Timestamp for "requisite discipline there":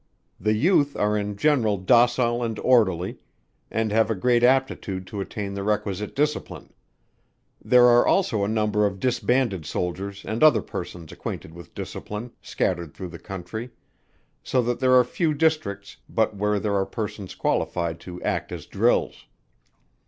5.61-7.85